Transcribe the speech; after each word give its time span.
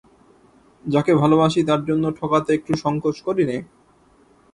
যাকে 0.85 1.11
ভালোবাসি 1.15 1.61
তার 1.69 1.81
জন্যে 1.85 2.09
ঠকাতে 2.19 2.49
একটু 2.53 2.71
সংকোচ 2.83 3.17
করি 3.27 3.43
নে। 3.45 3.57